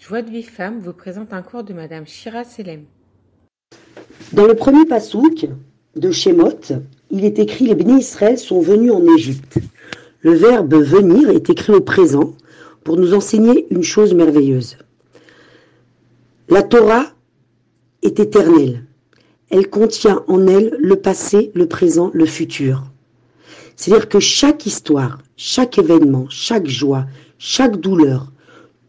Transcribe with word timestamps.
Joie 0.00 0.22
de 0.22 0.30
vie 0.30 0.42
femme 0.42 0.80
vous 0.80 0.94
présente 0.94 1.34
un 1.34 1.42
cours 1.42 1.62
de 1.62 1.74
Madame 1.74 2.06
Shira 2.06 2.42
Selem. 2.42 2.84
Dans 4.32 4.46
le 4.46 4.54
premier 4.54 4.86
pasouk 4.86 5.46
de 5.94 6.10
Shemot, 6.10 6.72
il 7.10 7.26
est 7.26 7.38
écrit 7.38 7.66
Les 7.66 7.74
bénis 7.74 8.00
Israël 8.00 8.38
sont 8.38 8.62
venus 8.62 8.92
en 8.92 9.04
Égypte. 9.14 9.58
Le 10.22 10.32
verbe 10.32 10.72
venir 10.72 11.28
est 11.28 11.50
écrit 11.50 11.74
au 11.74 11.82
présent 11.82 12.34
pour 12.82 12.96
nous 12.96 13.12
enseigner 13.12 13.66
une 13.70 13.82
chose 13.82 14.14
merveilleuse. 14.14 14.78
La 16.48 16.62
Torah 16.62 17.12
est 18.00 18.20
éternelle. 18.20 18.86
Elle 19.50 19.68
contient 19.68 20.24
en 20.28 20.46
elle 20.46 20.78
le 20.80 20.96
passé, 20.96 21.52
le 21.54 21.66
présent, 21.66 22.10
le 22.14 22.24
futur. 22.24 22.84
C'est-à-dire 23.76 24.08
que 24.08 24.18
chaque 24.18 24.64
histoire, 24.64 25.18
chaque 25.36 25.76
événement, 25.76 26.24
chaque 26.30 26.68
joie, 26.68 27.04
chaque 27.36 27.76
douleur, 27.76 28.32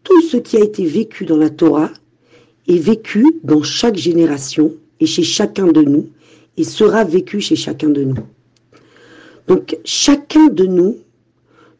tout 0.04 0.22
ce 0.22 0.36
qui 0.36 0.56
a 0.56 0.60
été 0.60 0.84
vécu 0.84 1.24
dans 1.24 1.36
la 1.36 1.50
Torah 1.50 1.90
est 2.68 2.78
vécu 2.78 3.40
dans 3.42 3.62
chaque 3.62 3.96
génération 3.96 4.74
et 5.00 5.06
chez 5.06 5.22
chacun 5.22 5.66
de 5.66 5.82
nous 5.82 6.08
et 6.56 6.64
sera 6.64 7.04
vécu 7.04 7.40
chez 7.40 7.56
chacun 7.56 7.88
de 7.88 8.02
nous. 8.02 8.24
Donc 9.48 9.78
chacun 9.84 10.48
de 10.48 10.66
nous 10.66 10.98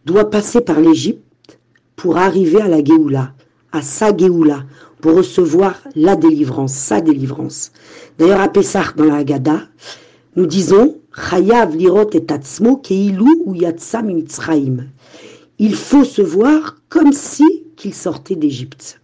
doit 0.04 0.30
passer 0.30 0.60
par 0.60 0.80
l'Égypte 0.80 1.58
pour 1.96 2.16
arriver 2.16 2.60
à 2.60 2.68
la 2.68 2.82
Géoula, 2.82 3.34
à 3.70 3.82
sa 3.82 4.16
Géoula, 4.16 4.64
pour 5.00 5.14
recevoir 5.16 5.76
la 5.94 6.16
délivrance, 6.16 6.72
sa 6.72 7.00
délivrance. 7.00 7.72
D'ailleurs, 8.18 8.40
à 8.40 8.48
Pessah, 8.48 8.92
dans 8.96 9.04
la 9.04 9.16
Haggadah, 9.16 9.62
nous 10.36 10.46
disons 10.46 10.98
Chayav 11.14 11.76
lirot 11.76 12.08
et 12.10 12.24
yatsam 13.54 14.22
Il 15.58 15.74
faut 15.74 16.04
se 16.04 16.22
voir 16.22 16.76
comme 16.88 17.12
si 17.12 17.61
qu'il 17.82 17.94
sortait 17.94 18.36
d'Égypte. 18.36 19.00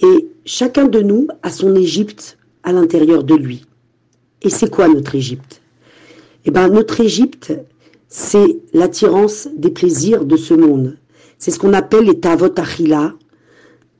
Et 0.00 0.28
chacun 0.44 0.84
de 0.84 1.00
nous 1.00 1.28
a 1.42 1.50
son 1.50 1.74
Égypte 1.74 2.36
à 2.62 2.72
l'intérieur 2.72 3.24
de 3.24 3.34
lui. 3.34 3.64
Et 4.42 4.50
c'est 4.50 4.68
quoi 4.68 4.86
notre 4.86 5.14
Égypte? 5.14 5.62
Eh 6.44 6.50
bien, 6.50 6.68
notre 6.68 7.00
Égypte, 7.00 7.54
c'est 8.08 8.58
l'attirance 8.74 9.48
des 9.56 9.70
plaisirs 9.70 10.26
de 10.26 10.36
ce 10.36 10.52
monde. 10.52 10.98
C'est 11.38 11.50
ce 11.50 11.58
qu'on 11.58 11.72
appelle 11.72 12.04
les 12.04 12.20
Tavot 12.20 12.52
Achila, 12.54 13.14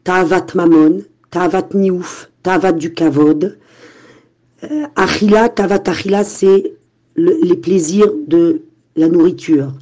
Tavat 0.05 0.49
Mamon, 0.55 1.03
Tavat 1.31 1.71
Niouf, 1.73 2.31
Tavat 2.43 2.73
du 2.73 2.93
Kavod. 2.93 3.57
Euh, 4.63 4.87
achila, 4.95 5.49
Tavat 5.49 5.85
Achila, 5.87 6.23
c'est 6.23 6.75
les 7.17 7.57
plaisirs 7.57 8.13
de 8.27 8.61
la 8.95 9.09
nourriture. 9.09 9.73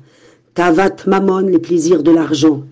Tavat 0.55 1.05
Mamon, 1.09 1.49
les 1.49 1.59
plaisirs 1.59 2.05
de 2.05 2.13
l'argent. 2.13 2.63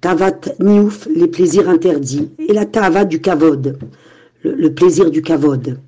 Tavat 0.00 0.40
Niouf, 0.60 1.08
les 1.14 1.26
plaisirs 1.26 1.68
interdits, 1.68 2.30
et 2.38 2.52
la 2.52 2.66
Tava 2.66 3.04
du 3.04 3.20
Kavod, 3.20 3.78
le, 4.42 4.68
plaisir 4.72 5.10
du 5.10 5.22
Kavod. 5.22 5.78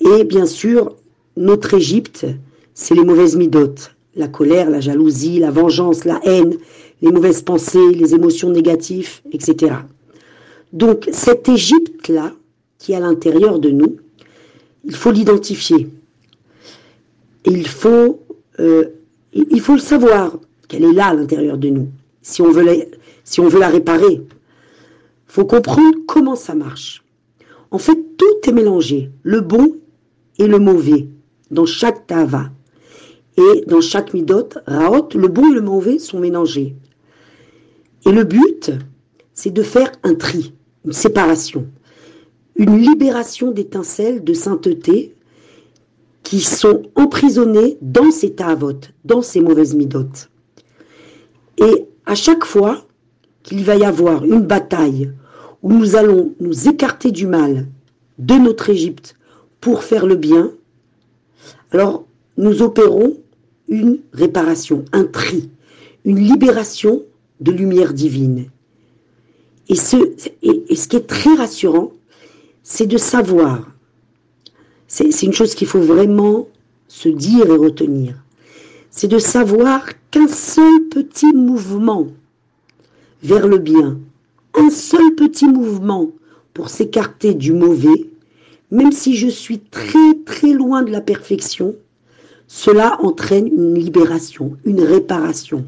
Et 0.00 0.24
bien 0.24 0.46
sûr, 0.46 0.96
notre 1.36 1.74
Égypte, 1.74 2.26
c'est 2.72 2.94
les 2.94 3.04
mauvaises 3.04 3.36
midotes, 3.36 3.94
la 4.16 4.28
colère, 4.28 4.70
la 4.70 4.80
jalousie, 4.80 5.38
la 5.38 5.50
vengeance, 5.50 6.06
la 6.06 6.18
haine, 6.24 6.54
les 7.02 7.12
mauvaises 7.12 7.42
pensées, 7.42 7.92
les 7.94 8.14
émotions 8.14 8.50
négatives, 8.50 9.20
etc. 9.32 9.74
Donc 10.72 11.08
cette 11.12 11.48
Égypte-là, 11.48 12.32
qui 12.78 12.92
est 12.92 12.96
à 12.96 13.00
l'intérieur 13.00 13.58
de 13.58 13.70
nous, 13.70 13.96
il 14.84 14.94
faut 14.94 15.10
l'identifier. 15.10 15.88
Il 17.44 17.68
faut, 17.68 18.20
euh, 18.60 18.84
il 19.34 19.60
faut 19.60 19.74
le 19.74 19.80
savoir 19.80 20.38
qu'elle 20.68 20.84
est 20.84 20.92
là 20.92 21.08
à 21.08 21.14
l'intérieur 21.14 21.58
de 21.58 21.68
nous. 21.68 21.88
Si 22.22 22.40
on 22.40 22.50
veut 22.50 22.64
si 23.30 23.38
on 23.38 23.46
veut 23.46 23.60
la 23.60 23.68
réparer. 23.68 24.22
faut 25.28 25.44
comprendre 25.44 25.98
comment 26.08 26.34
ça 26.34 26.56
marche. 26.56 27.04
En 27.70 27.78
fait, 27.78 27.96
tout 28.18 28.48
est 28.48 28.52
mélangé, 28.52 29.12
le 29.22 29.40
bon 29.40 29.76
et 30.40 30.48
le 30.48 30.58
mauvais, 30.58 31.06
dans 31.52 31.64
chaque 31.64 32.08
tava. 32.08 32.50
Et 33.36 33.64
dans 33.68 33.80
chaque 33.80 34.14
midot, 34.14 34.48
raot, 34.66 35.10
le 35.14 35.28
bon 35.28 35.48
et 35.48 35.54
le 35.54 35.60
mauvais 35.60 36.00
sont 36.00 36.18
mélangés. 36.18 36.74
Et 38.04 38.10
le 38.10 38.24
but, 38.24 38.72
c'est 39.32 39.52
de 39.52 39.62
faire 39.62 39.92
un 40.02 40.16
tri, 40.16 40.52
une 40.84 40.92
séparation, 40.92 41.68
une 42.56 42.78
libération 42.78 43.52
d'étincelles 43.52 44.24
de 44.24 44.34
sainteté 44.34 45.14
qui 46.24 46.40
sont 46.40 46.82
emprisonnées 46.96 47.78
dans 47.80 48.10
ces 48.10 48.34
tavot, 48.34 48.80
dans 49.04 49.22
ces 49.22 49.40
mauvaises 49.40 49.76
midotes. 49.76 50.30
Et 51.58 51.86
à 52.06 52.16
chaque 52.16 52.44
fois, 52.44 52.84
qu'il 53.42 53.64
va 53.64 53.76
y 53.76 53.84
avoir 53.84 54.24
une 54.24 54.42
bataille 54.42 55.12
où 55.62 55.72
nous 55.72 55.96
allons 55.96 56.34
nous 56.40 56.68
écarter 56.68 57.10
du 57.10 57.26
mal 57.26 57.66
de 58.18 58.34
notre 58.34 58.70
Égypte 58.70 59.16
pour 59.60 59.84
faire 59.84 60.06
le 60.06 60.16
bien, 60.16 60.52
alors 61.70 62.04
nous 62.36 62.62
opérons 62.62 63.16
une 63.68 63.98
réparation, 64.12 64.84
un 64.92 65.04
tri, 65.04 65.50
une 66.04 66.18
libération 66.18 67.02
de 67.40 67.52
lumière 67.52 67.92
divine. 67.92 68.46
Et 69.68 69.76
ce, 69.76 69.96
et, 70.42 70.74
ce 70.74 70.88
qui 70.88 70.96
est 70.96 71.06
très 71.06 71.34
rassurant, 71.34 71.92
c'est 72.62 72.86
de 72.86 72.98
savoir, 72.98 73.70
c'est 74.88 75.22
une 75.22 75.32
chose 75.32 75.54
qu'il 75.54 75.68
faut 75.68 75.80
vraiment 75.80 76.48
se 76.88 77.08
dire 77.08 77.46
et 77.46 77.56
retenir, 77.56 78.16
c'est 78.90 79.08
de 79.08 79.18
savoir 79.18 79.86
qu'un 80.10 80.26
seul 80.26 80.88
petit 80.90 81.32
mouvement 81.32 82.08
vers 83.22 83.46
le 83.46 83.58
bien, 83.58 83.98
un 84.54 84.70
seul 84.70 85.14
petit 85.14 85.46
mouvement 85.46 86.10
pour 86.54 86.68
s'écarter 86.68 87.34
du 87.34 87.52
mauvais, 87.52 88.10
même 88.70 88.92
si 88.92 89.16
je 89.16 89.28
suis 89.28 89.60
très 89.60 90.14
très 90.24 90.52
loin 90.52 90.82
de 90.82 90.90
la 90.90 91.00
perfection, 91.00 91.74
cela 92.46 93.00
entraîne 93.00 93.46
une 93.46 93.74
libération, 93.74 94.56
une 94.64 94.82
réparation. 94.82 95.64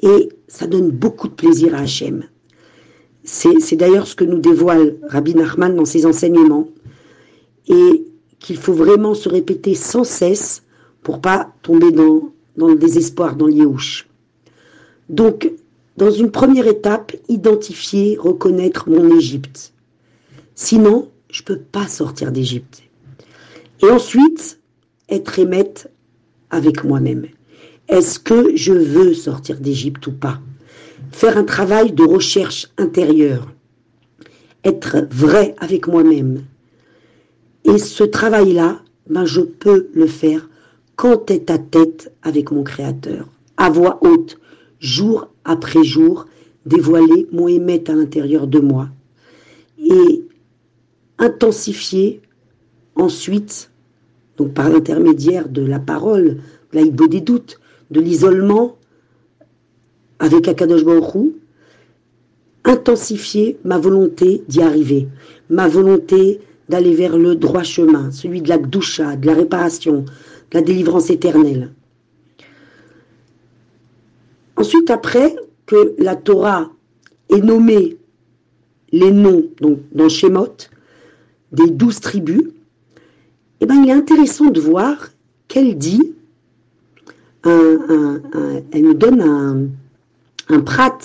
Et 0.00 0.28
ça 0.48 0.66
donne 0.66 0.90
beaucoup 0.90 1.28
de 1.28 1.34
plaisir 1.34 1.74
à 1.74 1.78
Hachem. 1.78 2.24
C'est 3.24 3.76
d'ailleurs 3.76 4.06
ce 4.06 4.14
que 4.14 4.24
nous 4.24 4.38
dévoile 4.38 4.96
Rabbi 5.08 5.34
Nachman 5.34 5.74
dans 5.74 5.84
ses 5.84 6.06
enseignements. 6.06 6.68
Et 7.68 8.04
qu'il 8.44 8.58
faut 8.58 8.74
vraiment 8.74 9.14
se 9.14 9.28
répéter 9.30 9.74
sans 9.74 10.04
cesse 10.04 10.62
pour 11.02 11.22
pas 11.22 11.50
tomber 11.62 11.90
dans, 11.92 12.30
dans 12.58 12.68
le 12.68 12.76
désespoir, 12.76 13.36
dans 13.36 13.46
l'yéhouch. 13.46 14.06
Donc, 15.08 15.50
dans 15.96 16.10
une 16.10 16.30
première 16.30 16.66
étape, 16.66 17.12
identifier, 17.28 18.16
reconnaître 18.18 18.88
mon 18.90 19.16
Égypte. 19.16 19.72
Sinon, 20.54 21.10
je 21.30 21.42
ne 21.42 21.46
peux 21.46 21.58
pas 21.58 21.86
sortir 21.86 22.32
d'Égypte. 22.32 22.82
Et 23.82 23.90
ensuite, 23.90 24.60
être 25.08 25.38
émette 25.38 25.90
avec 26.50 26.84
moi-même. 26.84 27.26
Est-ce 27.88 28.18
que 28.18 28.56
je 28.56 28.72
veux 28.72 29.14
sortir 29.14 29.60
d'Égypte 29.60 30.06
ou 30.06 30.12
pas? 30.12 30.40
Faire 31.12 31.36
un 31.36 31.44
travail 31.44 31.92
de 31.92 32.04
recherche 32.04 32.68
intérieure. 32.78 33.52
Être 34.64 35.06
vrai 35.10 35.54
avec 35.58 35.86
moi-même. 35.86 36.44
Et 37.64 37.78
ce 37.78 38.04
travail-là, 38.04 38.80
ben, 39.08 39.24
je 39.24 39.42
peux 39.42 39.88
le 39.92 40.06
faire 40.06 40.48
quand 40.96 41.18
tête 41.18 41.50
à 41.50 41.58
tête 41.58 42.12
avec 42.22 42.50
mon 42.50 42.62
Créateur, 42.62 43.28
à 43.56 43.68
voix 43.68 43.98
haute, 44.02 44.38
jour 44.84 45.28
après 45.44 45.82
jour, 45.82 46.26
dévoiler 46.66 47.26
mon 47.32 47.48
émet 47.48 47.88
à 47.90 47.94
l'intérieur 47.94 48.46
de 48.46 48.60
moi 48.60 48.88
et 49.78 50.22
intensifier 51.18 52.20
ensuite, 52.94 53.70
donc 54.36 54.52
par 54.52 54.68
l'intermédiaire 54.68 55.48
de 55.48 55.62
la 55.62 55.78
parole, 55.78 56.38
de 56.72 57.06
des 57.06 57.20
doutes, 57.20 57.60
de 57.90 58.00
l'isolement 58.00 58.76
avec 60.18 60.48
Akadosh 60.48 60.84
Baruch 60.84 61.32
intensifier 62.64 63.58
ma 63.64 63.78
volonté 63.78 64.42
d'y 64.48 64.60
arriver, 64.60 65.08
ma 65.48 65.68
volonté 65.68 66.40
d'aller 66.68 66.94
vers 66.94 67.16
le 67.16 67.36
droit 67.36 67.62
chemin, 67.62 68.10
celui 68.10 68.42
de 68.42 68.48
la 68.48 68.58
gdoucha, 68.58 69.16
de 69.16 69.26
la 69.26 69.34
réparation, 69.34 70.00
de 70.50 70.54
la 70.54 70.62
délivrance 70.62 71.10
éternelle. 71.10 71.72
Ensuite, 74.56 74.90
après 74.90 75.34
que 75.66 75.94
la 75.98 76.16
Torah 76.16 76.70
ait 77.30 77.40
nommé 77.40 77.96
les 78.92 79.10
noms, 79.10 79.44
donc 79.60 79.80
dans 79.92 80.08
Shemot, 80.08 80.56
des 81.52 81.70
douze 81.70 82.00
tribus, 82.00 82.44
eh 83.60 83.66
ben, 83.66 83.82
il 83.82 83.88
est 83.88 83.92
intéressant 83.92 84.50
de 84.50 84.60
voir 84.60 85.10
qu'elle 85.48 85.76
dit, 85.76 86.14
elle 87.44 88.82
nous 88.82 88.94
donne 88.94 89.70
un, 90.48 90.60
prat 90.60 90.98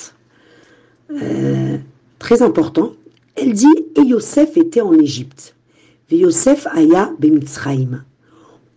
euh, 1.12 1.78
très 2.18 2.42
important. 2.42 2.94
Elle 3.36 3.54
dit 3.54 3.68
Et 3.96 4.02
Yosef 4.02 4.58
était 4.58 4.82
en 4.82 4.94
Égypte. 4.94 5.56
Yosef 6.12 6.68
aya 6.72 7.12
bemitzraim. 7.20 8.04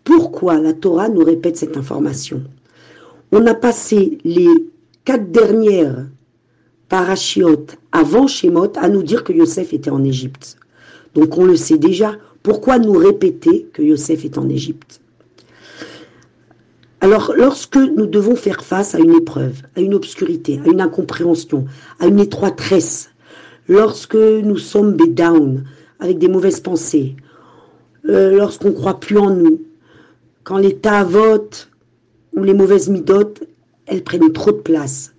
Pourquoi 0.04 0.58
la 0.58 0.72
Torah 0.72 1.08
nous 1.08 1.24
répète 1.24 1.56
cette 1.56 1.76
information? 1.76 2.42
On 3.32 3.46
a 3.46 3.54
passé 3.54 4.18
les 4.24 4.48
quatre 5.04 5.32
dernières 5.32 6.06
parashiot 6.88 7.66
avant 7.90 8.26
Shemot 8.26 8.72
à 8.76 8.90
nous 8.90 9.02
dire 9.02 9.24
que 9.24 9.32
Yosef 9.32 9.72
était 9.72 9.90
en 9.90 10.04
Égypte. 10.04 10.58
Donc 11.14 11.38
on 11.38 11.44
le 11.46 11.56
sait 11.56 11.78
déjà. 11.78 12.16
Pourquoi 12.42 12.78
nous 12.78 12.92
répéter 12.92 13.68
que 13.72 13.82
Yosef 13.82 14.26
est 14.26 14.36
en 14.36 14.48
Égypte? 14.50 15.00
Alors 17.00 17.32
lorsque 17.34 17.76
nous 17.76 18.06
devons 18.06 18.36
faire 18.36 18.62
face 18.62 18.94
à 18.94 18.98
une 18.98 19.14
épreuve, 19.14 19.62
à 19.74 19.80
une 19.80 19.94
obscurité, 19.94 20.60
à 20.64 20.68
une 20.68 20.82
incompréhension, 20.82 21.64
à 21.98 22.06
une 22.06 22.20
étroitesse, 22.20 23.10
lorsque 23.68 24.14
nous 24.14 24.58
sommes 24.58 24.96
down, 24.96 25.64
avec 25.98 26.18
des 26.18 26.28
mauvaises 26.28 26.60
pensées, 26.60 27.16
euh, 28.08 28.36
lorsqu'on 28.36 28.72
croit 28.72 29.00
plus 29.00 29.16
en 29.16 29.30
nous, 29.30 29.62
quand 30.44 30.58
l'état 30.58 31.04
vote 31.04 31.70
ou 32.34 32.42
les 32.42 32.54
mauvaises 32.54 32.88
midotes, 32.88 33.42
elles 33.86 34.04
prennent 34.04 34.32
trop 34.32 34.52
de 34.52 34.58
place, 34.58 35.12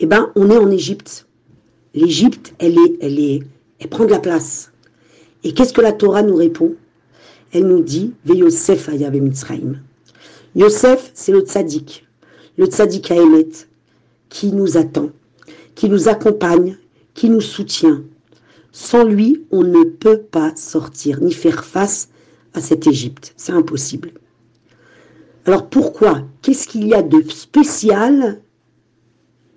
eh 0.00 0.06
ben, 0.06 0.32
on 0.34 0.50
est 0.50 0.56
en 0.56 0.70
Égypte. 0.70 1.26
L'Égypte, 1.94 2.54
elle 2.58 2.78
est, 2.78 2.96
elle 3.00 3.18
est, 3.18 3.42
elle 3.78 3.88
prend 3.88 4.06
de 4.06 4.10
la 4.10 4.18
place. 4.18 4.72
Et 5.44 5.52
qu'est-ce 5.52 5.74
que 5.74 5.80
la 5.80 5.92
Torah 5.92 6.22
nous 6.22 6.36
répond? 6.36 6.74
Elle 7.52 7.66
nous 7.66 7.82
dit, 7.82 8.14
Ve 8.24 8.36
Yosef 8.36 8.88
Ayav 8.88 9.14
Mitzrayim. 9.14 9.80
Yosef, 10.56 11.10
c'est 11.14 11.32
le 11.32 11.40
tzaddik, 11.40 12.06
le 12.56 12.66
tzaddik 12.66 13.10
Aemet, 13.10 13.48
qui 14.30 14.52
nous 14.52 14.76
attend, 14.76 15.10
qui 15.74 15.88
nous 15.88 16.08
accompagne, 16.08 16.78
qui 17.14 17.28
nous 17.28 17.40
soutient. 17.40 18.02
Sans 18.72 19.04
lui, 19.04 19.44
on 19.50 19.62
ne 19.62 19.84
peut 19.84 20.20
pas 20.20 20.54
sortir 20.56 21.20
ni 21.20 21.32
faire 21.32 21.64
face 21.64 22.08
à 22.54 22.60
cette 22.60 22.86
Égypte. 22.86 23.34
C'est 23.36 23.52
impossible. 23.52 24.12
Alors 25.46 25.68
pourquoi? 25.68 26.22
Qu'est-ce 26.42 26.68
qu'il 26.68 26.86
y 26.86 26.94
a 26.94 27.02
de 27.02 27.22
spécial 27.30 28.42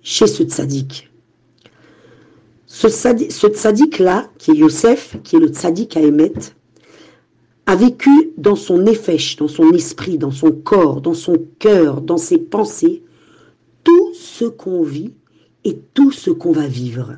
chez 0.02 0.26
ce 0.26 0.42
tzaddik? 0.42 1.10
Ce, 2.66 2.88
tzaddik-là, 2.88 4.28
qui 4.38 4.50
est 4.50 4.56
Yosef, 4.56 5.16
qui 5.22 5.36
est 5.36 5.38
le 5.38 5.48
tzaddik 5.48 5.96
à 5.96 6.00
Emet, 6.00 6.32
a 7.66 7.76
vécu 7.76 8.32
dans 8.36 8.56
son 8.56 8.86
effèche, 8.86 9.36
dans 9.36 9.48
son 9.48 9.70
esprit, 9.72 10.18
dans 10.18 10.32
son 10.32 10.50
corps, 10.50 11.00
dans 11.00 11.14
son 11.14 11.36
cœur, 11.58 12.00
dans 12.00 12.16
ses 12.16 12.38
pensées, 12.38 13.02
tout 13.84 14.12
ce 14.14 14.44
qu'on 14.44 14.82
vit 14.82 15.12
et 15.64 15.78
tout 15.94 16.10
ce 16.10 16.30
qu'on 16.30 16.52
va 16.52 16.66
vivre. 16.66 17.16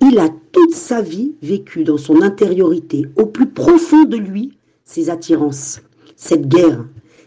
Il 0.00 0.18
a 0.18 0.28
toute 0.52 0.74
sa 0.74 1.00
vie 1.00 1.34
vécu 1.42 1.84
dans 1.84 1.96
son 1.96 2.20
intériorité, 2.22 3.06
au 3.16 3.26
plus 3.26 3.48
profond 3.48 4.04
de 4.04 4.16
lui, 4.16 4.58
ses 4.84 5.10
attirances, 5.10 5.80
cette 6.16 6.48
guerre, 6.48 6.84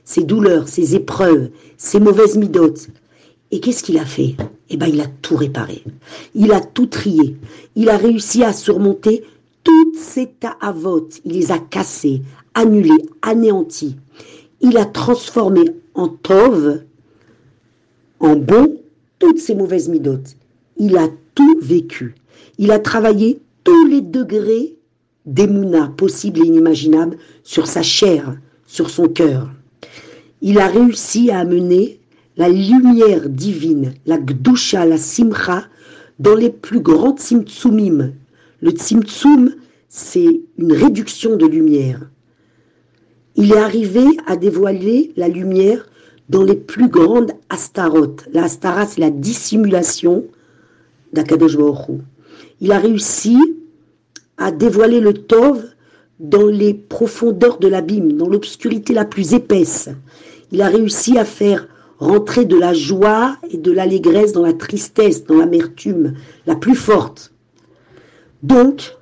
ses 0.10 0.24
douleurs, 0.24 0.68
ses 0.68 0.96
épreuves, 0.96 1.52
ses 1.78 2.00
mauvaises 2.00 2.36
midotes. 2.36 2.88
Et 3.52 3.60
qu'est-ce 3.60 3.84
qu'il 3.84 4.00
a 4.00 4.06
fait? 4.06 4.36
Eh 4.72 4.76
bien, 4.76 4.88
il 4.88 5.02
a 5.02 5.06
tout 5.22 5.36
réparé. 5.36 5.84
Il 6.34 6.52
a 6.52 6.62
tout 6.62 6.88
trié. 6.88 7.38
Il 7.76 7.90
a 7.90 7.98
réussi 7.98 8.44
à 8.44 8.52
surmonter 8.52 9.24
toutes 9.64 9.98
ces 9.98 10.26
ta'avotes. 10.26 11.22
Il 11.26 11.34
les 11.34 11.52
a 11.52 11.60
cassés, 11.60 12.24
annulés, 12.56 13.06
anéantis. 13.22 13.98
Il 14.62 14.78
a 14.78 14.86
transformé 14.86 15.62
en 15.94 16.08
tov, 16.08 16.82
en 18.20 18.36
bon, 18.36 18.82
toutes 19.20 19.38
ces 19.38 19.54
mauvaises 19.54 19.90
midotes. 19.90 20.38
Il 20.78 20.98
a 20.98 21.08
tout 21.36 21.60
vécu. 21.62 22.16
Il 22.58 22.72
a 22.72 22.80
travaillé 22.80 23.42
tous 23.64 23.86
les 23.86 24.02
degrés 24.02 24.76
d'émouna 25.28 25.94
possibles 25.96 26.40
et 26.40 26.48
inimaginables 26.48 27.20
sur 27.44 27.68
sa 27.68 27.84
chair, 27.84 28.36
sur 28.66 28.90
son 28.90 29.08
cœur 29.08 29.52
il 30.42 30.60
a 30.60 30.68
réussi 30.68 31.32
à 31.32 31.40
amener 31.40 32.00
la 32.38 32.50
lumière 32.50 33.30
divine, 33.30 33.94
la 34.06 34.18
gdusha, 34.18 34.86
la 34.86 34.98
simcha, 34.98 35.66
dans 36.20 36.36
les 36.36 36.50
plus 36.50 36.80
grands 36.80 37.16
tzimtzumim. 37.16 38.14
Le 38.62 38.72
tzimtzum, 38.72 39.56
c'est 39.90 40.42
une 40.58 40.74
réduction 40.74 41.36
de 41.36 41.46
lumière. 41.46 42.10
Il 43.36 43.54
est 43.54 43.58
arrivé 43.58 44.06
à 44.28 44.36
dévoiler 44.36 45.12
la 45.16 45.28
lumière 45.28 45.86
dans 46.30 46.44
les 46.44 46.56
plus 46.56 46.88
grandes 46.88 47.32
astarot. 47.50 48.18
La 48.32 48.44
astara, 48.44 48.86
c'est 48.86 49.02
la 49.02 49.10
dissimulation 49.10 50.26
d'Akadosh 51.14 51.58
Il 52.62 52.72
a 52.72 52.80
réussi 52.80 53.38
à 54.38 54.52
dévoiler 54.52 55.00
le 55.00 55.14
tov 55.14 55.64
dans 56.20 56.48
les 56.48 56.74
profondeurs 56.74 57.58
de 57.58 57.68
l'abîme, 57.68 58.14
dans 58.14 58.28
l'obscurité 58.28 58.94
la 58.94 59.06
plus 59.06 59.34
épaisse. 59.34 59.90
Il 60.52 60.62
a 60.62 60.68
réussi 60.68 61.18
à 61.18 61.26
faire 61.26 61.68
rentrer 62.00 62.46
de 62.46 62.58
la 62.58 62.74
joie 62.74 63.38
et 63.50 63.58
de 63.58 63.72
l'allégresse 63.72 64.32
dans 64.32 64.44
la 64.44 64.54
tristesse, 64.54 65.26
dans 65.26 65.38
l'amertume 65.38 66.14
la 66.48 66.56
plus 66.56 66.76
forte. 66.76 67.34
Donc, 68.42 68.96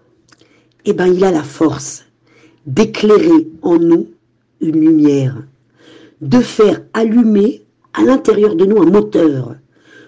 eh 0.86 0.94
ben, 0.94 1.08
il 1.08 1.24
a 1.24 1.32
la 1.32 1.44
force 1.44 2.06
d'éclairer 2.66 3.48
en 3.62 3.78
nous 3.78 4.08
une 4.62 4.82
lumière, 4.82 5.38
de 6.22 6.40
faire 6.40 6.82
allumer 6.94 7.64
à 7.94 8.04
l'intérieur 8.04 8.56
de 8.56 8.66
nous 8.66 8.82
un 8.82 8.90
moteur, 8.90 9.56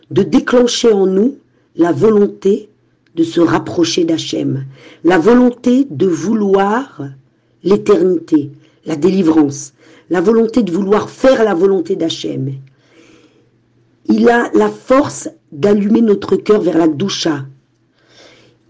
de 0.09 0.23
déclencher 0.23 0.91
en 0.91 1.05
nous 1.05 1.37
la 1.75 1.91
volonté 1.91 2.69
de 3.15 3.23
se 3.23 3.41
rapprocher 3.41 4.05
d'Hachem, 4.05 4.65
la 5.03 5.17
volonté 5.17 5.85
de 5.89 6.07
vouloir 6.07 7.03
l'éternité, 7.63 8.51
la 8.85 8.95
délivrance, 8.95 9.73
la 10.09 10.21
volonté 10.21 10.63
de 10.63 10.71
vouloir 10.71 11.09
faire 11.09 11.43
la 11.43 11.53
volonté 11.53 11.95
d'Hachem. 11.95 12.53
Il 14.05 14.29
a 14.29 14.49
la 14.53 14.69
force 14.69 15.29
d'allumer 15.51 16.01
notre 16.01 16.35
cœur 16.35 16.61
vers 16.61 16.77
la 16.77 16.87
doucha. 16.87 17.45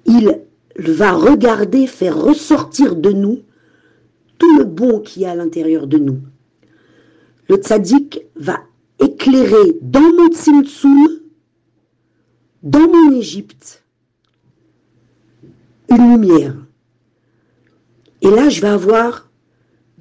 Il 0.06 0.42
va 0.78 1.12
regarder, 1.14 1.88
faire 1.88 2.18
ressortir 2.18 2.96
de 2.96 3.12
nous 3.12 3.42
tout 4.38 4.58
le 4.58 4.66
bon 4.66 5.00
qui 5.00 5.26
a 5.26 5.32
à 5.32 5.36
l'intérieur 5.36 5.88
de 5.88 5.98
nous. 5.98 6.20
Le 7.48 7.56
tzaddik 7.56 8.26
va 8.36 8.60
éclairer 9.00 9.78
dans 9.82 10.02
mon 10.02 10.30
tzimtzum, 10.30 11.08
dans 12.64 12.88
mon 12.88 13.14
Égypte, 13.14 13.84
une 15.90 16.12
lumière. 16.12 16.56
Et 18.22 18.30
là, 18.30 18.50
je 18.50 18.62
vais 18.62 18.68
avoir 18.68 19.29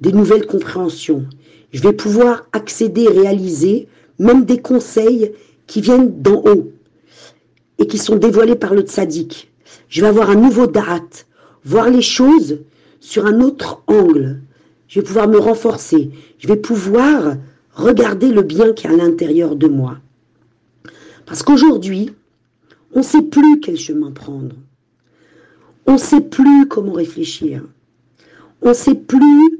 des 0.01 0.11
nouvelles 0.11 0.45
compréhensions. 0.45 1.25
Je 1.71 1.81
vais 1.81 1.93
pouvoir 1.93 2.47
accéder, 2.51 3.07
réaliser 3.07 3.87
même 4.17 4.45
des 4.45 4.59
conseils 4.59 5.31
qui 5.67 5.81
viennent 5.81 6.21
d'en 6.21 6.41
haut 6.45 6.71
et 7.77 7.87
qui 7.87 7.97
sont 7.97 8.15
dévoilés 8.15 8.55
par 8.55 8.73
le 8.73 8.81
tzaddik. 8.81 9.51
Je 9.87 10.01
vais 10.01 10.07
avoir 10.07 10.29
un 10.29 10.35
nouveau 10.35 10.67
da'at, 10.67 11.25
voir 11.63 11.89
les 11.89 12.01
choses 12.01 12.59
sur 12.99 13.25
un 13.25 13.39
autre 13.41 13.81
angle. 13.87 14.41
Je 14.87 14.99
vais 14.99 15.05
pouvoir 15.05 15.27
me 15.27 15.37
renforcer. 15.37 16.11
Je 16.39 16.47
vais 16.47 16.57
pouvoir 16.57 17.35
regarder 17.73 18.31
le 18.31 18.41
bien 18.41 18.73
qui 18.73 18.87
est 18.87 18.89
à 18.89 18.95
l'intérieur 18.95 19.55
de 19.55 19.67
moi. 19.67 19.97
Parce 21.25 21.43
qu'aujourd'hui, 21.43 22.11
on 22.93 22.99
ne 22.99 23.03
sait 23.03 23.21
plus 23.21 23.59
quel 23.59 23.77
chemin 23.77 24.11
prendre. 24.11 24.55
On 25.85 25.93
ne 25.93 25.97
sait 25.97 26.21
plus 26.21 26.67
comment 26.67 26.93
réfléchir. 26.93 27.63
On 28.61 28.69
ne 28.69 28.73
sait 28.73 28.95
plus 28.95 29.59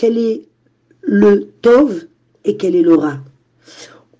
quel 0.00 0.16
est 0.16 0.48
le 1.02 1.50
Tov 1.60 2.06
et 2.46 2.56
quel 2.56 2.74
est 2.74 2.80
le 2.80 2.94
Ra. 2.94 3.18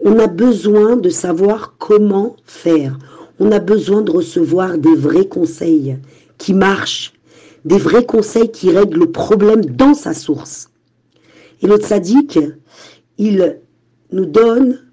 On 0.00 0.18
a 0.18 0.26
besoin 0.26 0.96
de 0.96 1.08
savoir 1.08 1.78
comment 1.78 2.36
faire. 2.44 2.98
On 3.38 3.50
a 3.50 3.60
besoin 3.60 4.02
de 4.02 4.10
recevoir 4.10 4.76
des 4.76 4.94
vrais 4.94 5.26
conseils 5.26 5.96
qui 6.36 6.52
marchent, 6.52 7.14
des 7.64 7.78
vrais 7.78 8.04
conseils 8.04 8.50
qui 8.50 8.70
règlent 8.70 8.98
le 8.98 9.10
problème 9.10 9.64
dans 9.64 9.94
sa 9.94 10.12
source. 10.12 10.70
Et 11.62 11.66
le 11.66 11.78
tzaddik, 11.78 12.38
il 13.16 13.58
nous 14.12 14.26
donne 14.26 14.84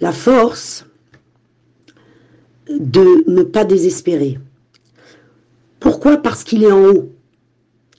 la 0.00 0.12
force 0.12 0.84
de 2.68 3.24
ne 3.26 3.42
pas 3.42 3.64
désespérer. 3.64 4.38
Pourquoi? 5.80 6.18
Parce 6.18 6.44
qu'il 6.44 6.62
est 6.64 6.72
en 6.72 6.90
haut 6.90 7.08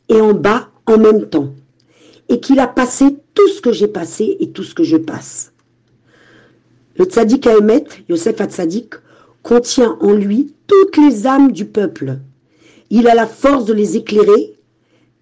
et 0.07 0.21
en 0.21 0.35
bas 0.35 0.69
en 0.85 0.99
même 0.99 1.27
temps 1.27 1.55
et 2.29 2.39
qu'il 2.39 2.59
a 2.59 2.67
passé 2.67 3.17
tout 3.33 3.47
ce 3.49 3.61
que 3.61 3.71
j'ai 3.71 3.87
passé 3.87 4.37
et 4.39 4.51
tout 4.51 4.63
ce 4.63 4.75
que 4.75 4.83
je 4.83 4.97
passe. 4.97 5.51
Le 6.95 7.05
tzaddik 7.05 7.47
Ahemet, 7.47 7.85
Yosef 8.07 8.39
Hatzadik, 8.39 8.93
contient 9.41 9.97
en 9.99 10.13
lui 10.13 10.53
toutes 10.67 10.97
les 10.97 11.25
âmes 11.25 11.51
du 11.51 11.65
peuple. 11.65 12.19
Il 12.89 13.07
a 13.07 13.15
la 13.15 13.25
force 13.25 13.65
de 13.65 13.73
les 13.73 13.97
éclairer, 13.97 14.57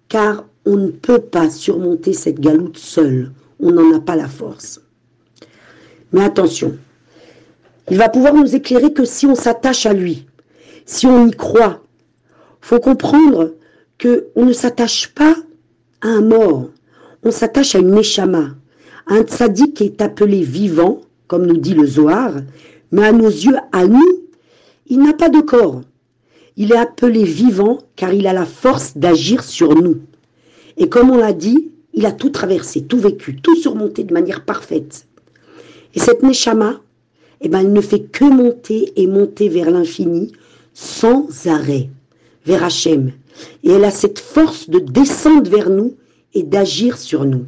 car 0.08 0.44
on 0.66 0.76
ne 0.76 0.90
peut 0.90 1.20
pas 1.20 1.50
surmonter 1.50 2.12
cette 2.12 2.40
galoute 2.40 2.78
seul. 2.78 3.32
On 3.60 3.70
n'en 3.72 3.96
a 3.96 4.00
pas 4.00 4.16
la 4.16 4.28
force. 4.28 4.80
Mais 6.12 6.22
attention, 6.22 6.76
il 7.90 7.96
va 7.96 8.08
pouvoir 8.08 8.34
nous 8.34 8.54
éclairer 8.54 8.92
que 8.92 9.04
si 9.04 9.26
on 9.26 9.34
s'attache 9.34 9.86
à 9.86 9.92
lui, 9.92 10.26
si 10.84 11.06
on 11.06 11.26
y 11.26 11.30
croit. 11.30 11.82
faut 12.60 12.80
comprendre 12.80 13.54
que 13.98 14.28
on 14.36 14.46
ne 14.46 14.52
s'attache 14.52 15.08
pas 15.14 15.36
à 16.00 16.08
un 16.08 16.20
mort 16.20 16.70
s'attache 17.30 17.74
à 17.74 17.78
une 17.78 17.94
neshama, 17.94 18.50
un 19.06 19.22
tzaddik 19.22 19.74
qui 19.74 19.84
est 19.84 20.02
appelé 20.02 20.42
vivant, 20.42 21.00
comme 21.26 21.46
nous 21.46 21.56
dit 21.56 21.74
le 21.74 21.86
Zohar, 21.86 22.32
mais 22.92 23.06
à 23.06 23.12
nos 23.12 23.28
yeux, 23.28 23.56
à 23.72 23.86
nous, 23.86 24.22
il 24.86 25.00
n'a 25.02 25.12
pas 25.12 25.28
de 25.28 25.40
corps. 25.40 25.82
Il 26.56 26.72
est 26.72 26.76
appelé 26.76 27.24
vivant 27.24 27.78
car 27.96 28.12
il 28.12 28.26
a 28.26 28.32
la 28.32 28.46
force 28.46 28.96
d'agir 28.96 29.42
sur 29.44 29.74
nous. 29.74 29.98
Et 30.76 30.88
comme 30.88 31.10
on 31.10 31.16
l'a 31.16 31.32
dit, 31.32 31.70
il 31.94 32.06
a 32.06 32.12
tout 32.12 32.30
traversé, 32.30 32.82
tout 32.82 32.98
vécu, 32.98 33.36
tout 33.36 33.56
surmonté 33.56 34.04
de 34.04 34.12
manière 34.14 34.44
parfaite. 34.44 35.06
Et 35.94 36.00
cette 36.00 36.22
Neshama, 36.22 36.80
eh 37.40 37.48
ben, 37.48 37.60
elle 37.60 37.72
ne 37.72 37.80
fait 37.80 38.02
que 38.02 38.24
monter 38.24 38.92
et 38.96 39.06
monter 39.06 39.48
vers 39.48 39.70
l'infini 39.70 40.32
sans 40.74 41.28
arrêt, 41.46 41.90
vers 42.46 42.64
Hachem. 42.64 43.12
Et 43.64 43.70
elle 43.70 43.84
a 43.84 43.90
cette 43.90 44.18
force 44.18 44.68
de 44.68 44.78
descendre 44.78 45.50
vers 45.50 45.70
nous 45.70 45.94
et 46.34 46.42
d'agir 46.42 46.98
sur 46.98 47.24
nous. 47.24 47.46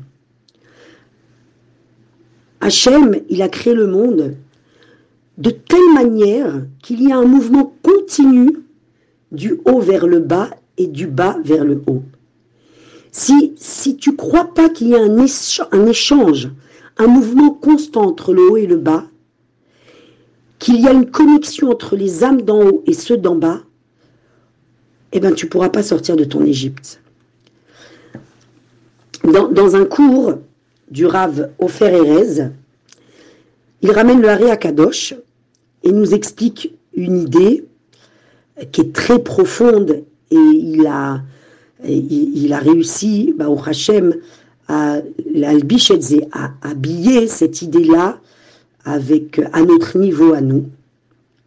Hachem, 2.61 3.21
il 3.29 3.43
a 3.43 3.49
créé 3.49 3.75
le 3.75 3.87
monde 3.87 4.37
de 5.39 5.51
telle 5.51 5.95
manière 5.95 6.63
qu'il 6.83 7.03
y 7.03 7.13
a 7.13 7.17
un 7.17 7.25
mouvement 7.25 7.75
continu 7.83 8.59
du 9.33 9.61
haut 9.65 9.81
vers 9.81 10.07
le 10.07 10.21
bas 10.21 10.51
et 10.77 10.87
du 10.87 11.07
bas 11.07 11.39
vers 11.43 11.65
le 11.65 11.83
haut. 11.87 12.03
Si, 13.13 13.55
si 13.57 13.97
tu 13.97 14.15
crois 14.15 14.53
pas 14.55 14.69
qu'il 14.69 14.89
y 14.89 14.95
a 14.95 15.01
un, 15.01 15.87
échange, 15.87 16.51
un 16.99 17.07
mouvement 17.07 17.51
constant 17.51 18.03
entre 18.03 18.33
le 18.35 18.43
haut 18.51 18.57
et 18.57 18.67
le 18.67 18.77
bas, 18.77 19.07
qu'il 20.59 20.81
y 20.81 20.87
a 20.87 20.93
une 20.93 21.11
connexion 21.11 21.71
entre 21.71 21.97
les 21.97 22.23
âmes 22.23 22.43
d'en 22.43 22.63
haut 22.63 22.83
et 22.87 22.93
ceux 22.93 23.17
d'en 23.17 23.35
bas, 23.35 23.63
eh 25.13 25.21
bien, 25.21 25.33
tu 25.33 25.47
ne 25.47 25.51
pourras 25.51 25.71
pas 25.71 25.83
sortir 25.83 26.17
de 26.17 26.25
ton 26.25 26.45
Égypte. 26.45 27.01
Dans, 29.25 29.77
un 29.77 29.85
cours 29.85 30.39
du 30.91 31.05
Rav 31.05 31.50
Ofer 31.59 31.87
Erez, 31.87 32.49
il 33.83 33.91
ramène 33.91 34.23
le 34.23 34.29
Haré 34.29 34.50
à 34.50 34.57
Kadosh 34.57 35.15
et 35.83 35.93
nous 35.93 36.15
explique 36.15 36.75
une 36.95 37.19
idée 37.19 37.67
qui 38.73 38.81
est 38.81 38.93
très 38.93 39.19
profonde 39.19 40.05
et 40.31 40.37
il 40.37 40.87
a, 40.87 41.21
il, 41.85 42.53
a 42.53 42.59
réussi, 42.59 43.35
bah, 43.37 43.49
au 43.49 43.59
Hachem, 43.59 44.15
à, 44.69 44.97
à 44.97 46.50
habiller 46.62 47.27
cette 47.27 47.62
idée-là 47.62 48.21
avec 48.85 49.41
à 49.53 49.62
notre 49.62 49.99
niveau 49.99 50.33
à 50.33 50.41
nous. 50.41 50.67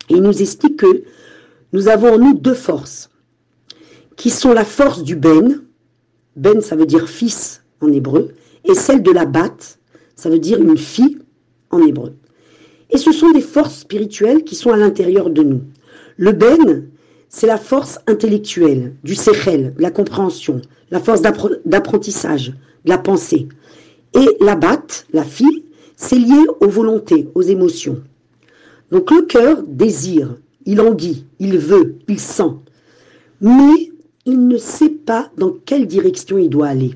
Et 0.10 0.16
il 0.16 0.22
nous 0.22 0.42
explique 0.42 0.78
que 0.78 1.04
nous 1.72 1.88
avons 1.88 2.14
en 2.14 2.18
nous 2.20 2.34
deux 2.34 2.54
forces, 2.54 3.10
qui 4.16 4.30
sont 4.30 4.54
la 4.54 4.66
force 4.66 5.04
du 5.04 5.16
Ben, 5.16 5.62
Ben 6.36 6.62
ça 6.62 6.76
veut 6.76 6.86
dire 6.86 7.10
fils 7.10 7.63
en 7.84 7.92
hébreu, 7.92 8.30
et 8.66 8.74
celle 8.74 9.04
de 9.04 9.12
la 9.12 9.26
Bat, 9.26 9.78
ça 10.16 10.30
veut 10.30 10.40
dire 10.40 10.62
une 10.62 10.78
fille 10.78 11.20
en 11.70 11.82
hébreu. 11.86 12.14
Et 12.90 12.98
ce 12.98 13.12
sont 13.12 13.32
des 13.32 13.42
forces 13.42 13.80
spirituelles 13.80 14.44
qui 14.44 14.56
sont 14.56 14.72
à 14.72 14.78
l'intérieur 14.78 15.30
de 15.30 15.44
nous. 15.44 15.62
Le 16.18 16.32
Ben, 16.32 16.88
c'est 17.30 17.48
la 17.48 17.58
force 17.58 18.00
intellectuelle, 18.08 18.94
du 19.04 19.16
sechel, 19.16 19.74
de 19.76 19.82
la 19.82 19.90
compréhension, 19.90 20.62
la 20.92 21.00
force 21.00 21.22
d'apprentissage, 21.22 22.54
de 22.86 22.90
la 22.90 23.00
pensée. 23.00 23.48
Et 24.14 24.28
la 24.40 24.56
Bat, 24.56 25.06
la 25.12 25.24
fille, 25.24 25.64
c'est 25.96 26.20
lié 26.20 26.46
aux 26.60 26.70
volontés, 26.70 27.30
aux 27.34 27.42
émotions. 27.42 28.02
Donc 28.92 29.10
le 29.10 29.24
cœur 29.24 29.64
désire, 29.64 30.36
il 30.66 30.80
enguit, 30.80 31.26
il 31.40 31.58
veut, 31.58 31.96
il 32.08 32.20
sent, 32.20 32.52
mais 33.42 33.92
il 34.26 34.48
ne 34.48 34.58
sait 34.58 34.90
pas 34.90 35.32
dans 35.38 35.52
quelle 35.66 35.88
direction 35.88 36.38
il 36.38 36.50
doit 36.50 36.68
aller. 36.68 36.92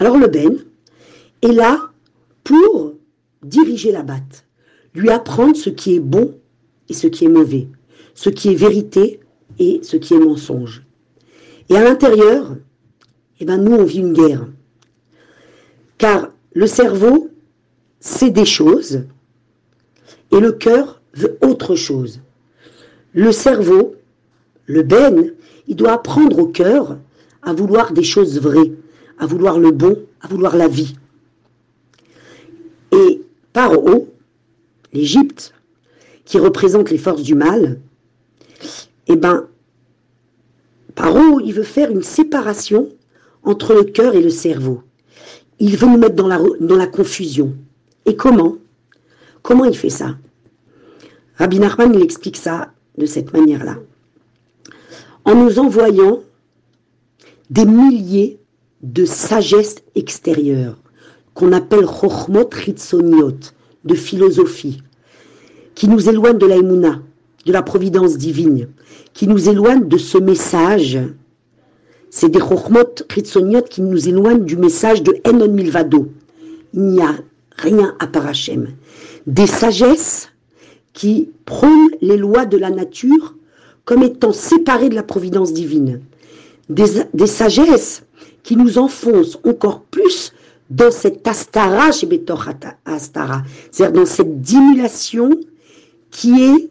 Alors 0.00 0.16
le 0.16 0.28
Ben 0.28 0.56
est 1.42 1.52
là 1.52 1.90
pour 2.42 2.94
diriger 3.42 3.92
la 3.92 4.02
batte, 4.02 4.46
lui 4.94 5.10
apprendre 5.10 5.54
ce 5.54 5.68
qui 5.68 5.94
est 5.94 6.00
bon 6.00 6.34
et 6.88 6.94
ce 6.94 7.06
qui 7.06 7.26
est 7.26 7.28
mauvais, 7.28 7.68
ce 8.14 8.30
qui 8.30 8.48
est 8.48 8.54
vérité 8.54 9.20
et 9.58 9.80
ce 9.82 9.98
qui 9.98 10.14
est 10.14 10.18
mensonge. 10.18 10.84
Et 11.68 11.76
à 11.76 11.84
l'intérieur, 11.84 12.56
eh 13.40 13.44
ben 13.44 13.58
nous 13.58 13.76
on 13.76 13.84
vit 13.84 13.98
une 13.98 14.14
guerre. 14.14 14.48
Car 15.98 16.30
le 16.54 16.66
cerveau 16.66 17.28
c'est 18.00 18.30
des 18.30 18.46
choses 18.46 19.04
et 20.32 20.40
le 20.40 20.52
cœur 20.52 21.02
veut 21.12 21.36
autre 21.42 21.74
chose. 21.74 22.20
Le 23.12 23.32
cerveau, 23.32 23.96
le 24.64 24.82
ben, 24.82 25.34
il 25.68 25.76
doit 25.76 25.92
apprendre 25.92 26.38
au 26.38 26.46
cœur 26.46 26.96
à 27.42 27.52
vouloir 27.52 27.92
des 27.92 28.02
choses 28.02 28.40
vraies, 28.40 28.72
à 29.20 29.26
vouloir 29.26 29.58
le 29.58 29.70
bon, 29.70 29.98
à 30.22 30.28
vouloir 30.28 30.56
la 30.56 30.66
vie. 30.66 30.96
Et 32.90 33.22
par 33.52 33.72
haut, 33.72 34.08
l'Égypte, 34.92 35.54
qui 36.24 36.38
représente 36.38 36.90
les 36.90 36.98
forces 36.98 37.22
du 37.22 37.34
mal, 37.34 37.80
eh 39.06 39.16
ben, 39.16 39.46
par 40.94 41.14
haut, 41.14 41.38
il 41.40 41.52
veut 41.52 41.62
faire 41.62 41.90
une 41.90 42.02
séparation 42.02 42.88
entre 43.42 43.74
le 43.74 43.84
cœur 43.84 44.14
et 44.14 44.22
le 44.22 44.30
cerveau. 44.30 44.82
Il 45.58 45.76
veut 45.76 45.86
nous 45.86 45.98
mettre 45.98 46.16
dans 46.16 46.26
la, 46.26 46.40
dans 46.60 46.76
la 46.76 46.86
confusion. 46.86 47.54
Et 48.06 48.16
comment? 48.16 48.56
Comment 49.42 49.66
il 49.66 49.76
fait 49.76 49.90
ça? 49.90 50.16
Rabbi 51.36 51.60
Nachman, 51.60 51.94
il 51.94 52.02
explique 52.02 52.36
ça 52.36 52.72
de 52.96 53.06
cette 53.06 53.32
manière-là. 53.32 53.76
En 55.24 55.34
nous 55.34 55.58
envoyant 55.58 56.22
des 57.50 57.66
milliers 57.66 58.39
de 58.82 59.04
sagesses 59.04 59.76
extérieures, 59.94 60.78
qu'on 61.34 61.52
appelle 61.52 61.86
chochmot 61.86 62.48
ritzoniot, 62.50 63.38
de 63.84 63.94
philosophie, 63.94 64.82
qui 65.74 65.88
nous 65.88 66.08
éloignent 66.08 66.38
de 66.38 66.46
la 66.46 66.56
de 66.56 67.52
la 67.52 67.62
providence 67.62 68.18
divine, 68.18 68.68
qui 69.14 69.26
nous 69.26 69.48
éloignent 69.48 69.86
de 69.86 69.96
ce 69.96 70.18
message. 70.18 70.98
C'est 72.10 72.28
des 72.28 72.40
chochmot 72.40 72.94
ritzoniot 73.08 73.62
qui 73.62 73.82
nous 73.82 74.08
éloignent 74.08 74.44
du 74.44 74.56
message 74.56 75.02
de 75.02 75.16
Enon 75.26 75.48
Milvado. 75.52 76.12
Il 76.74 76.82
n'y 76.82 77.00
a 77.02 77.14
rien 77.56 77.94
à 77.98 78.06
part 78.06 78.26
Hachem. 78.26 78.68
Des 79.26 79.46
sagesses 79.46 80.30
qui 80.92 81.30
prônent 81.44 81.90
les 82.00 82.16
lois 82.16 82.46
de 82.46 82.56
la 82.56 82.70
nature 82.70 83.36
comme 83.84 84.02
étant 84.02 84.32
séparées 84.32 84.88
de 84.88 84.94
la 84.94 85.02
providence 85.02 85.52
divine. 85.52 86.00
Des, 86.68 87.04
des 87.14 87.26
sagesses 87.26 88.02
qui 88.42 88.56
nous 88.56 88.78
enfoncent 88.78 89.38
encore 89.44 89.82
plus 89.82 90.32
dans 90.70 90.90
cette 90.90 91.26
astara 91.26 91.90
Astara, 92.84 93.42
c'est-à-dire 93.70 93.92
dans 93.92 94.06
cette 94.06 94.40
dimulation 94.40 95.30
qui 96.10 96.42
est 96.42 96.70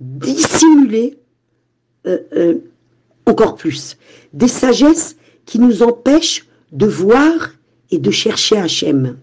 dissimulée 0.00 1.18
euh, 2.06 2.18
euh, 2.34 2.54
encore 3.26 3.54
plus. 3.54 3.96
Des 4.32 4.48
sagesses 4.48 5.16
qui 5.46 5.58
nous 5.58 5.82
empêchent 5.82 6.46
de 6.72 6.86
voir 6.86 7.52
et 7.90 7.98
de 7.98 8.10
chercher 8.10 8.56
Hachem. 8.56 9.16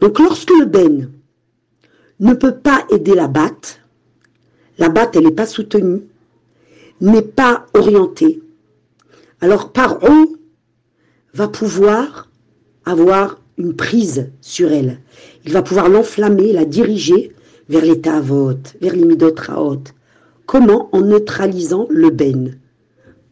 Donc 0.00 0.18
lorsque 0.18 0.50
le 0.50 0.64
Ben 0.64 1.10
ne 2.20 2.34
peut 2.34 2.56
pas 2.56 2.84
aider 2.90 3.14
la 3.14 3.28
batte, 3.28 3.80
la 4.78 4.88
batte 4.88 5.14
elle 5.16 5.24
n'est 5.24 5.30
pas 5.30 5.46
soutenue, 5.46 6.02
n'est 7.00 7.22
pas 7.22 7.66
orientée, 7.74 8.40
alors 9.40 9.72
par 9.72 9.98
va 11.34 11.48
pouvoir 11.48 12.28
avoir 12.84 13.40
une 13.58 13.74
prise 13.74 14.30
sur 14.40 14.72
elle. 14.72 15.00
Il 15.44 15.52
va 15.52 15.62
pouvoir 15.62 15.88
l'enflammer, 15.88 16.52
la 16.52 16.64
diriger 16.64 17.32
vers 17.68 17.84
l'état 17.84 18.16
avot, 18.16 18.54
vers 18.80 18.94
les 18.94 19.16
Comment 20.46 20.88
En 20.92 21.02
neutralisant 21.02 21.86
le 21.90 22.10
ben. 22.10 22.58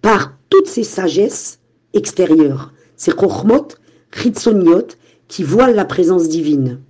Par 0.02 0.36
toutes 0.50 0.68
ces 0.68 0.84
sagesses 0.84 1.60
extérieures, 1.94 2.72
ces 2.96 3.12
chokhmot, 3.12 3.68
chitsoniot, 4.12 4.88
qui 5.28 5.42
voit 5.42 5.70
la 5.72 5.84
présence 5.84 6.28
divine. 6.28 6.80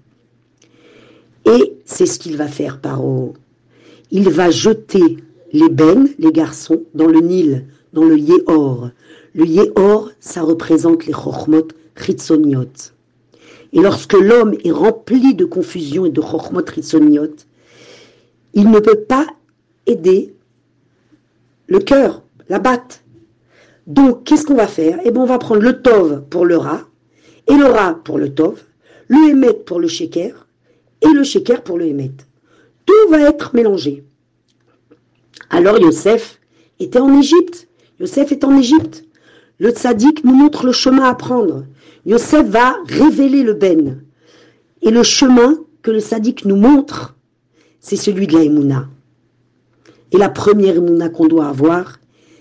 Et 1.45 1.79
c'est 1.85 2.07
ce 2.07 2.19
qu'il 2.19 2.37
va 2.37 2.49
faire, 2.49 2.81
Paro. 2.81 3.35
Il 4.11 4.29
va 4.29 4.51
jeter 4.51 5.19
les 5.53 5.69
bennes, 5.69 6.09
les 6.19 6.33
garçons, 6.33 6.83
dans 6.95 7.07
le 7.07 7.21
Nil, 7.21 7.67
dans 7.97 8.05
le 8.05 8.19
Yéhor. 8.19 8.91
Le 9.35 9.47
Yéhor, 9.47 10.11
ça 10.21 10.43
représente 10.43 11.07
les 11.07 11.15
Chochmot 11.15 11.69
Chitsoniot. 11.97 12.93
Et 13.73 13.81
lorsque 13.81 14.13
l'homme 14.13 14.55
est 14.63 14.71
rempli 14.71 15.35
de 15.35 15.47
confusion 15.47 16.05
et 16.05 16.11
de 16.11 16.21
Chochmot 16.21 16.65
Chitsoniot, 16.73 17.35
il 18.53 18.71
ne 18.71 18.81
peut 18.81 19.01
pas 19.01 19.27
aider 19.87 20.35
le 21.69 21.79
cœur, 21.79 22.23
la 22.51 22.59
batte. 22.59 23.03
Donc, 23.87 24.25
qu'est-ce 24.25 24.45
qu'on 24.45 24.55
va 24.55 24.67
faire? 24.67 24.99
Eh 25.05 25.11
bien, 25.11 25.23
on 25.23 25.27
va 25.27 25.39
prendre 25.39 25.63
le 25.63 25.81
Tov 25.81 26.23
pour 26.29 26.45
le 26.45 26.59
rat, 26.59 26.83
et 27.49 27.55
le 27.55 27.67
rat 27.67 27.99
pour 28.05 28.19
le 28.19 28.35
tov, 28.35 28.63
le 29.09 29.31
hémet 29.31 29.55
pour 29.55 29.81
le 29.81 29.89
sheker, 29.89 30.47
et 31.01 31.09
le 31.09 31.23
sheker 31.25 31.63
pour 31.63 31.79
le 31.79 31.87
hémet. 31.87 32.11
Tout 32.85 33.11
va 33.11 33.21
être 33.21 33.55
mélangé. 33.55 34.05
Alors 35.51 35.79
Yosef 35.79 36.41
était 36.81 36.99
en 36.99 37.19
Égypte. 37.19 37.69
Yosef 37.99 38.33
est 38.33 38.45
en 38.45 38.57
Égypte. 38.57 39.05
Le 39.59 39.71
tzaddik 39.71 40.23
nous 40.25 40.35
montre 40.35 40.67
le 40.67 40.73
chemin 40.73 41.05
à 41.05 41.15
prendre. 41.15 41.65
Yosef 42.05 42.47
va 42.47 42.77
révéler 42.87 43.43
le 43.43 43.55
ben. 43.55 44.03
Et 44.83 44.91
le 44.91 45.03
chemin 45.03 45.59
que 45.83 45.91
le 45.91 46.01
tzaddik 46.01 46.45
nous 46.45 46.57
montre, 46.57 47.17
c'est 47.81 47.97
celui 47.97 48.27
de 48.27 48.37
la 48.37 48.87
Et 50.13 50.19
la 50.19 50.29
première 50.29 50.83
mouna 50.83 51.09
qu'on 51.09 51.27
doit 51.27 51.47
avoir, 51.47 51.99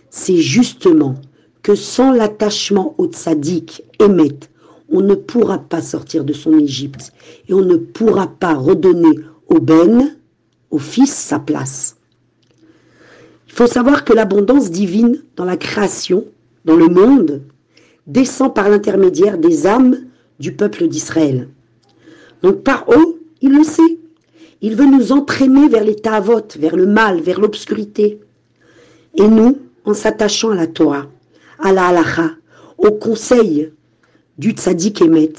c'est 0.09 0.37
justement 0.37 1.15
que 1.63 1.75
sans 1.75 2.11
l'attachement 2.11 2.93
au 2.97 3.07
tzaddik, 3.07 3.83
Emet, 3.99 4.39
on 4.89 5.01
ne 5.01 5.15
pourra 5.15 5.57
pas 5.57 5.81
sortir 5.81 6.25
de 6.25 6.33
son 6.33 6.59
Égypte 6.59 7.11
et 7.47 7.53
on 7.53 7.61
ne 7.61 7.77
pourra 7.77 8.27
pas 8.27 8.53
redonner 8.53 9.19
au 9.47 9.59
Ben, 9.59 10.15
au 10.69 10.77
Fils, 10.77 11.13
sa 11.13 11.39
place. 11.39 11.94
Il 13.55 13.59
faut 13.59 13.67
savoir 13.67 14.03
que 14.03 14.11
l'abondance 14.11 14.69
divine 14.69 15.23
dans 15.37 15.45
la 15.45 15.55
création, 15.55 16.25
dans 16.65 16.75
le 16.75 16.89
monde, 16.89 17.41
descend 18.05 18.53
par 18.53 18.67
l'intermédiaire 18.67 19.37
des 19.37 19.65
âmes 19.65 19.97
du 20.41 20.51
peuple 20.51 20.89
d'Israël. 20.89 21.47
Donc 22.43 22.63
par 22.63 22.89
haut, 22.89 23.17
il 23.39 23.55
le 23.55 23.63
sait. 23.63 23.99
Il 24.59 24.75
veut 24.75 24.85
nous 24.85 25.13
entraîner 25.13 25.69
vers 25.69 25.85
les 25.85 25.95
tavotes, 25.95 26.57
vers 26.57 26.75
le 26.75 26.85
mal, 26.85 27.21
vers 27.21 27.39
l'obscurité. 27.39 28.19
Et 29.15 29.25
nous, 29.25 29.57
en 29.85 29.93
s'attachant 29.93 30.49
à 30.49 30.55
la 30.55 30.67
Torah, 30.67 31.05
à 31.57 31.71
la 31.71 31.87
halacha, 31.87 32.31
au 32.77 32.91
conseil 32.91 33.71
du 34.37 34.51
tzaddik 34.51 35.01
Emet, 35.01 35.31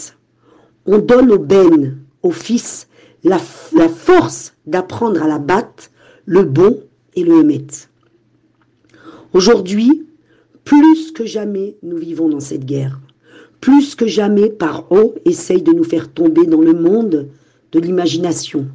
on 0.87 0.97
donne 1.01 1.33
au 1.33 1.39
Ben, 1.39 1.99
au 2.23 2.31
fils, 2.31 2.89
la, 3.25 3.39
la 3.75 3.91
force 3.91 4.55
d'apprendre 4.65 5.23
à 5.23 5.29
la 5.29 5.39
batte 5.39 5.91
le 6.25 6.45
bon 6.45 6.81
et 7.15 7.23
le 7.23 7.41
Emet. 7.41 7.67
Aujourd'hui, 9.37 10.07
plus 10.65 11.13
que 11.13 11.27
jamais, 11.27 11.77
nous 11.83 11.99
vivons 11.99 12.31
dans 12.31 12.41
cette 12.41 12.65
guerre. 12.65 12.99
Plus 13.61 13.95
que 13.95 14.07
jamais, 14.07 14.49
par 14.49 14.91
haut, 14.91 15.15
essaye 15.27 15.61
de 15.61 15.75
nous 15.75 15.85
faire 15.85 16.11
tomber 16.11 16.47
dans 16.47 16.63
le 16.63 16.73
monde 16.73 17.29
de 17.73 17.79
l'imagination. 17.79 18.67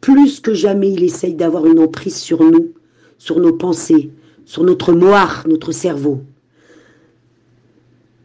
Plus 0.00 0.40
que 0.40 0.54
jamais, 0.54 0.90
il 0.90 1.04
essaye 1.04 1.34
d'avoir 1.34 1.66
une 1.66 1.78
emprise 1.78 2.16
sur 2.16 2.42
nous, 2.42 2.72
sur 3.16 3.38
nos 3.38 3.52
pensées, 3.52 4.10
sur 4.44 4.64
notre 4.64 4.92
moire, 4.92 5.44
notre 5.46 5.70
cerveau. 5.70 6.18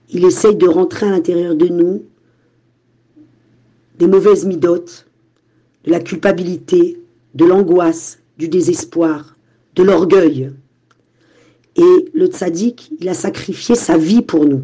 Il 0.10 0.26
essaye 0.26 0.56
de 0.56 0.68
rentrer 0.68 1.06
à 1.06 1.12
l'intérieur 1.12 1.54
de 1.54 1.68
nous 1.68 2.06
des 4.00 4.08
mauvaises 4.08 4.48
midotes, 4.48 5.06
de 5.84 5.92
la 5.92 6.00
culpabilité, 6.00 7.00
de 7.36 7.46
l'angoisse, 7.46 8.18
du 8.40 8.48
désespoir, 8.48 9.38
de 9.76 9.84
l'orgueil. 9.84 10.54
Et 11.76 12.10
le 12.14 12.28
tzaddik, 12.28 12.92
il 13.00 13.10
a 13.10 13.14
sacrifié 13.14 13.76
sa 13.76 13.98
vie 13.98 14.22
pour 14.22 14.46
nous. 14.46 14.64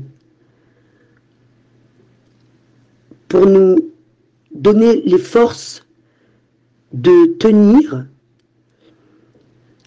Pour 3.28 3.46
nous 3.46 3.78
donner 4.51 5.01
les 5.01 5.18
forces 5.18 5.86
de 6.94 7.25
tenir. 7.38 8.06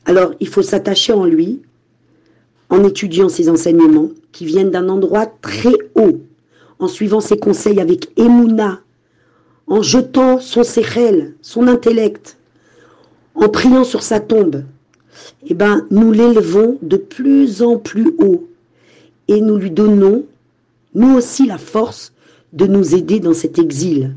Alors, 0.04 0.34
il 0.40 0.48
faut 0.48 0.62
s'attacher 0.62 1.12
en 1.12 1.24
lui 1.24 1.62
en 2.70 2.84
étudiant 2.84 3.28
ses 3.28 3.50
enseignements 3.50 4.08
qui 4.32 4.46
viennent 4.46 4.70
d'un 4.70 4.88
endroit 4.88 5.26
très 5.26 5.74
haut, 5.94 6.20
en 6.78 6.88
suivant 6.88 7.20
ses 7.20 7.38
conseils 7.38 7.80
avec 7.80 8.08
émouna, 8.18 8.80
en 9.66 9.82
jetant 9.82 10.40
son 10.40 10.64
sérel, 10.64 11.34
son 11.42 11.68
intellect, 11.68 12.38
en 13.34 13.48
priant 13.48 13.84
sur 13.84 14.02
sa 14.02 14.20
tombe, 14.20 14.64
eh 15.46 15.54
ben, 15.54 15.86
nous 15.90 16.12
l'élevons 16.12 16.78
de 16.82 16.96
plus 16.96 17.62
en 17.62 17.78
plus 17.78 18.14
haut 18.18 18.48
et 19.28 19.40
nous 19.40 19.56
lui 19.56 19.70
donnons, 19.70 20.24
nous 20.94 21.16
aussi, 21.16 21.46
la 21.46 21.58
force 21.58 22.12
de 22.52 22.66
nous 22.66 22.94
aider 22.94 23.20
dans 23.20 23.34
cet 23.34 23.58
exil. 23.58 24.14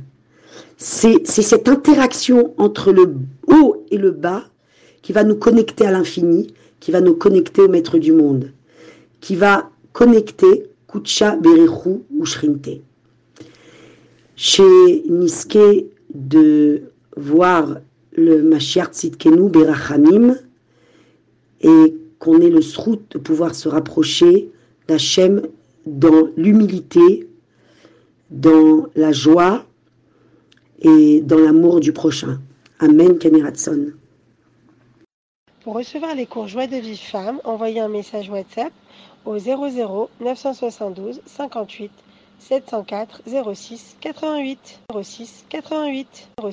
C'est 0.77 1.25
cette 1.25 1.69
interaction 1.69 2.53
entre 2.57 2.91
le 2.91 3.15
haut 3.47 3.85
et 3.91 3.97
le 3.97 4.11
bas 4.11 4.43
qui 5.01 5.13
va 5.13 5.23
nous 5.23 5.35
connecter 5.35 5.85
à 5.85 5.91
l'infini, 5.91 6.53
qui 6.79 6.91
va 6.91 6.99
nous 6.99 7.13
connecter 7.13 7.61
au 7.61 7.69
maître 7.69 7.97
du 7.97 8.11
monde, 8.11 8.51
qui 9.21 9.35
va 9.35 9.69
connecter 9.93 10.65
Kucha, 10.87 11.35
Berechu 11.37 12.01
ou 12.17 12.25
Shrinte. 12.25 12.81
Chez 14.35 15.03
Niske 15.09 15.85
de 16.13 16.81
voir 17.15 17.77
le 18.17 18.43
Mashiach 18.43 18.91
Tzidkenu 18.91 19.49
Berachamim 19.49 20.35
et 21.61 21.95
qu'on 22.19 22.41
ait 22.41 22.49
le 22.49 22.61
srout 22.61 23.01
de 23.11 23.17
pouvoir 23.17 23.55
se 23.55 23.69
rapprocher 23.69 24.49
d'Hachem 24.87 25.41
dans 25.85 26.29
l'humilité, 26.37 27.27
dans 28.29 28.87
la 28.95 29.11
joie 29.11 29.65
et 30.79 31.21
dans 31.21 31.39
l'amour 31.39 31.79
du 31.79 31.93
prochain. 31.93 32.39
Amen, 32.79 33.17
Kaniratson. 33.17 33.93
Pour 35.63 35.75
recevoir 35.75 36.13
les 36.13 36.25
cours 36.25 36.47
Joie 36.47 36.67
de 36.67 36.77
vie 36.77 36.97
femme, 36.97 37.39
envoyez 37.43 37.79
un 37.79 37.87
message 37.87 38.29
WhatsApp 38.29 38.71
au 39.25 39.37
00 39.39 40.09
972 40.21 41.21
58 41.25 41.91
704 42.39 43.21
06 43.55 43.97
88 43.99 44.81
06 45.01 45.45
88 45.49 46.29
06 46.41 46.51